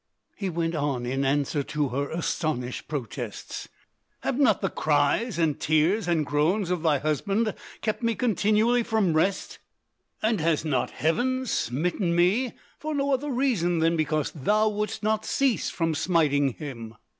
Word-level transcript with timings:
he 0.35 0.49
went 0.49 0.73
on 0.73 1.05
in 1.05 1.23
answer 1.23 1.61
to 1.61 1.89
her 1.89 2.09
astonished 2.09 2.87
protests, 2.87 3.67
"have 4.21 4.39
not 4.39 4.59
the 4.59 4.69
cries 4.71 5.37
and 5.37 5.59
tears 5.59 6.07
and 6.07 6.25
groans 6.25 6.71
of 6.71 6.81
thy 6.81 6.97
husband 6.97 7.53
kept 7.81 8.01
me 8.01 8.15
continually 8.15 8.81
from 8.81 9.13
rest: 9.13 9.59
and 10.23 10.41
has 10.41 10.65
not 10.65 10.89
Heaven 10.89 11.45
smitten 11.45 12.15
me 12.15 12.53
for 12.79 12.95
no 12.95 13.13
other 13.13 13.29
reason 13.29 13.77
than 13.77 13.95
because 13.95 14.31
thou 14.31 14.67
wouldst 14.69 15.03
not 15.03 15.23
cease 15.23 15.69
from 15.69 15.93
smiting 15.93 16.53
him? 16.53 16.95